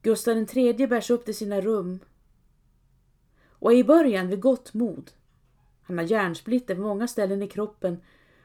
Gustav 0.01 0.47
III 0.53 0.87
bärs 0.87 1.09
upp 1.09 1.25
till 1.25 1.35
sina 1.35 1.61
rum 1.61 1.99
och 3.61 3.73
är 3.73 3.77
i 3.77 3.83
början 3.83 4.27
vid 4.27 4.39
gott 4.39 4.73
mod. 4.73 5.11
Han 5.81 5.97
har 5.97 6.05
hjärnsplitter 6.05 6.75
på 6.75 6.81
många 6.81 7.07
ställen 7.07 7.41
i 7.41 7.47
kroppen 7.47 8.01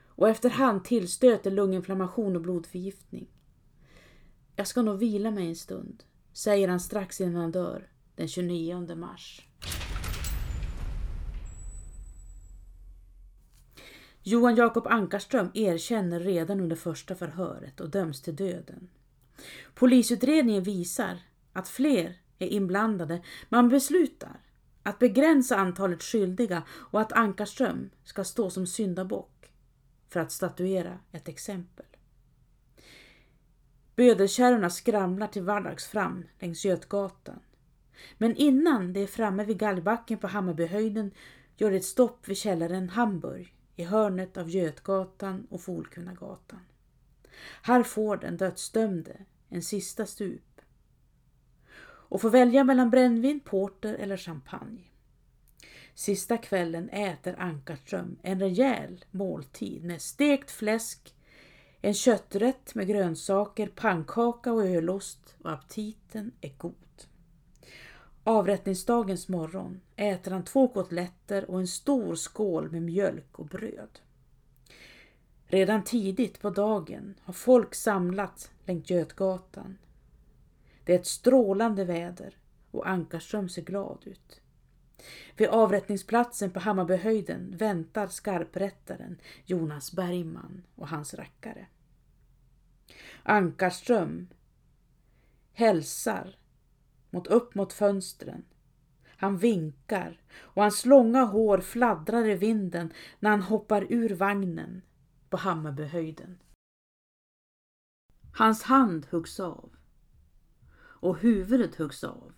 och 0.07 0.29
efterhand 0.29 0.85
tillstöter 0.85 1.51
lunginflammation 1.51 2.37
och 2.37 2.43
blodförgiftning. 2.43 3.27
Jag 4.57 4.67
ska 4.67 4.83
nog 4.83 4.99
vila 4.99 5.31
mig 5.31 5.49
en 5.49 5.57
stund, 5.57 6.05
säger 6.33 6.69
han 6.69 6.81
strax 6.81 7.21
innan 7.21 7.35
han 7.35 7.53
dör 7.53 7.89
den 8.17 8.29
29 8.29 8.97
mars. 8.97 9.49
Johan 14.23 14.57
Jakob 14.57 14.87
Ankarström 14.87 15.51
erkänner 15.55 16.21
redan 16.21 16.61
under 16.61 16.77
första 16.77 17.15
förhöret 17.15 17.81
och 17.81 17.91
döms 17.91 18.23
till 18.23 18.37
döden. 18.37 18.89
Polisutredningen 19.75 20.63
visar 20.63 21.19
att 21.53 21.69
fler 21.69 22.19
är 22.39 22.49
inblandade. 22.49 23.23
Man 23.49 23.69
beslutar 23.69 24.46
att 24.87 24.99
begränsa 24.99 25.57
antalet 25.57 26.03
skyldiga 26.03 26.63
och 26.71 27.01
att 27.01 27.13
Ankarström 27.13 27.91
ska 28.05 28.25
stå 28.25 28.51
som 28.51 28.67
syndabock 28.67 29.53
för 30.09 30.21
att 30.21 30.33
statuera 30.33 30.99
ett 31.13 31.29
exempel. 31.29 31.87
Bödelkärrorna 33.97 34.71
skramlar 34.71 35.27
till 35.27 35.43
vardags 35.43 35.87
fram 35.87 36.25
längs 36.39 36.65
Götgatan. 36.65 37.41
Men 38.19 38.37
innan 38.37 38.93
de 38.93 39.03
är 39.03 39.07
framme 39.07 39.45
vid 39.45 39.59
Gallbacken 39.59 40.19
på 40.19 40.27
Hammarbyhöjden 40.27 41.11
gör 41.57 41.71
det 41.71 41.77
ett 41.77 41.85
stopp 41.85 42.29
vid 42.29 42.37
källaren 42.37 42.89
Hamburg 42.89 43.55
i 43.77 43.85
hörnet 43.85 44.37
av 44.37 44.51
Götgatan 44.51 45.47
och 45.51 45.61
Folkungagatan. 45.61 46.61
Här 47.63 47.83
får 47.83 48.17
den 48.17 48.37
dödsdömde 48.37 49.17
en 49.49 49.63
sista 49.63 50.07
stup 50.07 50.46
och 52.09 52.21
får 52.21 52.31
välja 52.31 52.65
mellan 52.65 52.91
brännvin, 52.91 53.41
porter 53.41 53.95
eller 53.95 54.17
champagne. 54.17 54.85
Sista 55.95 56.37
kvällen 56.39 56.89
äter 56.89 57.35
Ankarström 57.39 58.19
en 58.23 58.41
rejäl 58.41 59.05
måltid 59.11 59.85
med 59.85 60.03
stekt 60.03 60.51
fläsk, 60.51 61.15
en 61.81 61.95
kötträtt 61.95 62.75
med 62.75 62.87
grönsaker, 62.87 63.67
pannkaka 63.67 64.53
och 64.53 64.65
ölost 64.65 65.37
och 65.43 65.53
aptiten 65.53 66.33
är 66.41 66.53
god. 66.59 66.75
Avrättningsdagens 68.25 69.29
morgon 69.29 69.81
äter 69.97 70.31
han 70.33 70.45
två 70.45 70.69
kotletter 70.69 71.51
och 71.51 71.61
en 71.61 71.67
stor 71.67 72.15
skål 72.15 72.71
med 72.71 72.83
mjölk 72.83 73.39
och 73.39 73.47
bröd. 73.47 74.01
Redan 75.47 75.85
tidigt 75.85 76.41
på 76.41 76.51
dagen 76.51 77.15
har 77.23 77.33
folk 77.33 77.75
samlats 77.75 78.51
längs 78.65 78.91
Götgatan. 78.91 79.79
Det 80.87 80.95
är 80.95 80.99
ett 80.99 81.07
strålande 81.07 81.85
väder 81.85 82.37
och 82.71 82.89
Ankarström 82.89 83.49
ser 83.49 83.63
glad 83.63 84.03
ut. 84.07 84.41
Vid 85.37 85.49
avrättningsplatsen 85.49 86.51
på 86.51 86.61
Hammarbyhöjden 86.61 87.57
väntar 87.57 88.07
skarprättaren 88.07 89.21
Jonas 89.45 89.93
Bergman 89.93 90.63
och 90.75 90.89
hans 90.89 91.15
rackare. 91.15 91.67
Ankarström 93.23 94.29
hälsar 95.53 96.39
mot 97.11 97.27
upp 97.27 97.55
mot 97.55 97.73
fönstren. 97.73 98.45
Han 99.05 99.39
vinkar 99.39 100.21
och 100.37 100.63
hans 100.63 100.87
långa 100.87 101.25
hår 101.25 101.59
fladdrar 101.59 102.29
i 102.29 102.35
vinden 102.35 102.93
när 103.21 103.31
han 103.31 103.43
hoppar 103.43 103.87
ur 103.93 104.15
vagnen 104.15 104.83
på 105.31 105.37
Hammarbyhöjden. 105.37 106.39
Hans 108.33 108.63
hand 108.63 109.07
huggs 109.11 109.41
av 109.41 109.76
och 111.07 111.19
huvudet 111.19 111.75
huggs 111.75 112.05
av 112.05 112.33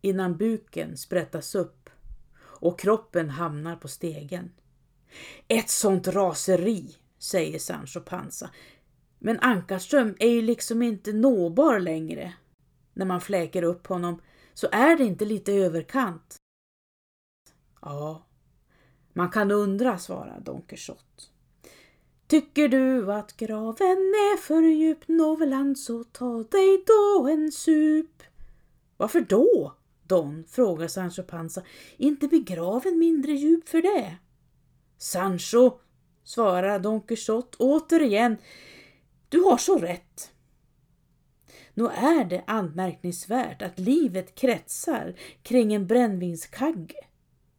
innan 0.00 0.36
buken 0.36 0.96
sprättas 0.96 1.54
upp 1.54 1.90
och 2.38 2.80
kroppen 2.80 3.30
hamnar 3.30 3.76
på 3.76 3.88
stegen. 3.88 4.52
Ett 5.48 5.70
sånt 5.70 6.08
raseri, 6.08 6.96
säger 7.18 7.58
Sancho 7.58 8.00
Panza. 8.00 8.50
Men 9.18 9.40
Ankarström 9.40 10.16
är 10.18 10.28
ju 10.28 10.42
liksom 10.42 10.82
inte 10.82 11.12
nåbar 11.12 11.78
längre. 11.78 12.34
När 12.92 13.06
man 13.06 13.20
fläker 13.20 13.62
upp 13.62 13.86
honom 13.86 14.22
så 14.54 14.68
är 14.72 14.96
det 14.96 15.04
inte 15.04 15.24
lite 15.24 15.52
överkant. 15.52 16.36
Ja, 17.80 18.26
man 19.12 19.30
kan 19.30 19.50
undra, 19.50 19.98
svarar 19.98 20.40
Don 20.40 20.62
Quixote. 20.62 21.22
Tycker 22.28 22.68
du 22.68 23.12
att 23.12 23.36
graven 23.36 23.96
är 23.96 24.36
för 24.36 24.62
djup, 24.62 25.08
Noveland, 25.08 25.78
så 25.78 26.04
ta 26.04 26.42
dig 26.42 26.84
då 26.86 27.28
en 27.28 27.52
sup. 27.52 28.22
Varför 28.96 29.20
då? 29.20 29.76
Don, 30.02 30.44
frågar 30.48 30.88
Sancho 30.88 31.22
Panza. 31.22 31.62
Inte 31.96 32.28
blir 32.28 32.44
graven 32.44 32.98
mindre 32.98 33.32
djup 33.32 33.68
för 33.68 33.82
det. 33.82 34.16
Sancho, 34.98 35.78
svarar 36.24 36.78
Don 36.78 37.00
Quixote 37.00 37.56
återigen, 37.58 38.36
du 39.28 39.40
har 39.40 39.56
så 39.56 39.78
rätt. 39.78 40.32
Nog 41.74 41.90
är 41.90 42.24
det 42.24 42.44
anmärkningsvärt 42.46 43.62
att 43.62 43.78
livet 43.78 44.34
kretsar 44.34 45.14
kring 45.42 45.74
en 45.74 45.86
brännvinskagge. 45.86 47.06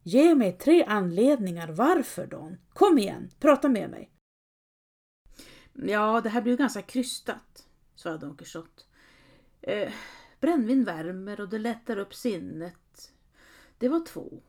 Ge 0.02 0.34
mig 0.34 0.52
tre 0.52 0.84
anledningar 0.84 1.68
varför 1.68 2.26
Don. 2.26 2.56
Kom 2.72 2.98
igen, 2.98 3.30
prata 3.40 3.68
med 3.68 3.90
mig. 3.90 4.10
Ja, 5.82 6.20
det 6.20 6.28
här 6.28 6.42
blir 6.42 6.56
ganska 6.56 6.82
krystat, 6.82 7.68
svarade 7.94 8.26
Don 8.26 8.36
Quixote. 8.36 8.82
Eh, 9.60 9.92
brännvin 10.40 10.84
värmer 10.84 11.40
och 11.40 11.48
det 11.48 11.58
lättar 11.58 11.96
upp 11.96 12.14
sinnet. 12.14 13.12
Det 13.78 13.88
var 13.88 14.06
två. 14.06 14.42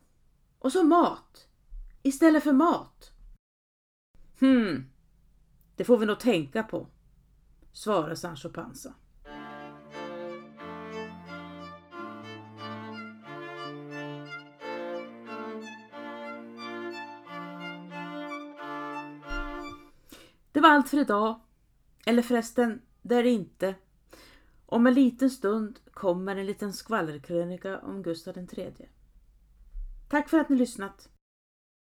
Och 0.59 0.71
så 0.71 0.83
mat. 0.83 1.47
Istället 2.03 2.43
för 2.43 2.53
mat. 2.53 3.11
Hmm, 4.39 4.89
det 5.75 5.83
får 5.83 5.97
vi 5.97 6.05
nog 6.05 6.19
tänka 6.19 6.63
på, 6.63 6.87
svarade 7.71 8.15
Sancho 8.15 8.49
Panza. 8.49 8.93
Det 20.59 20.63
var 20.63 20.69
allt 20.69 20.89
för 20.89 20.97
idag. 20.97 21.39
Eller 22.05 22.21
förresten, 22.21 22.81
det 23.01 23.15
är 23.15 23.23
det 23.23 23.29
inte. 23.29 23.75
Om 24.65 24.87
en 24.87 24.93
liten 24.93 25.29
stund 25.29 25.79
kommer 25.91 26.35
en 26.35 26.45
liten 26.45 26.73
skvallerkrönika 26.73 27.79
om 27.79 28.03
Gustav 28.03 28.37
III. 28.37 28.89
Tack 30.09 30.29
för 30.29 30.39
att 30.39 30.49
ni 30.49 30.55
lyssnat. 30.55 31.09